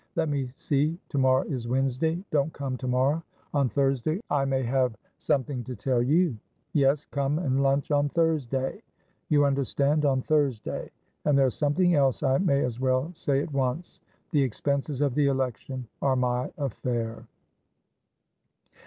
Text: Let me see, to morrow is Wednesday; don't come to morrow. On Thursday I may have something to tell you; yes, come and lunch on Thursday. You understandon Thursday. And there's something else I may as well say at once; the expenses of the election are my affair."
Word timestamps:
Let 0.15 0.29
me 0.29 0.51
see, 0.57 0.97
to 1.09 1.19
morrow 1.19 1.43
is 1.43 1.67
Wednesday; 1.67 2.23
don't 2.31 2.51
come 2.53 2.75
to 2.77 2.87
morrow. 2.87 3.21
On 3.53 3.69
Thursday 3.69 4.19
I 4.31 4.45
may 4.45 4.63
have 4.63 4.97
something 5.19 5.63
to 5.65 5.75
tell 5.75 6.01
you; 6.01 6.35
yes, 6.73 7.05
come 7.05 7.37
and 7.37 7.61
lunch 7.61 7.91
on 7.91 8.09
Thursday. 8.09 8.81
You 9.29 9.45
understandon 9.45 10.23
Thursday. 10.23 10.89
And 11.25 11.37
there's 11.37 11.53
something 11.53 11.93
else 11.93 12.23
I 12.23 12.39
may 12.39 12.63
as 12.65 12.79
well 12.79 13.11
say 13.13 13.43
at 13.43 13.53
once; 13.53 14.01
the 14.31 14.41
expenses 14.41 15.01
of 15.01 15.13
the 15.13 15.27
election 15.27 15.87
are 16.01 16.15
my 16.15 16.51
affair." 16.57 17.27